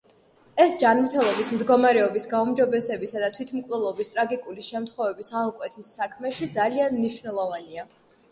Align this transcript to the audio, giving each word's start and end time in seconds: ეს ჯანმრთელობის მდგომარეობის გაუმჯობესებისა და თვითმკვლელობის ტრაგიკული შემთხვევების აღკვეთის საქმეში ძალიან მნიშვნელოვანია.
ეს 0.63 0.71
ჯანმრთელობის 0.83 1.49
მდგომარეობის 1.55 2.23
გაუმჯობესებისა 2.31 3.21
და 3.25 3.29
თვითმკვლელობის 3.35 4.09
ტრაგიკული 4.15 4.65
შემთხვევების 4.69 5.31
აღკვეთის 5.43 5.91
საქმეში 6.01 6.49
ძალიან 6.59 6.97
მნიშვნელოვანია. 7.03 7.85